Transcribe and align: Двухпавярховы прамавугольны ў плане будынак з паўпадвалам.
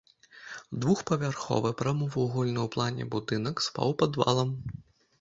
Двухпавярховы 0.85 1.71
прамавугольны 1.83 2.57
ў 2.65 2.67
плане 2.79 3.03
будынак 3.15 3.55
з 3.67 3.79
паўпадвалам. 3.81 4.49